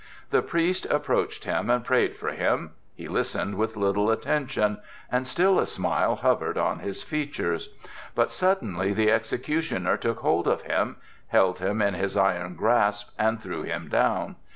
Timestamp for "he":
2.95-3.07